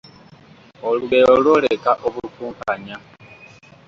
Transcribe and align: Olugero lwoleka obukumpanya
Olugero 0.87 1.31
lwoleka 1.43 1.91
obukumpanya 2.07 2.95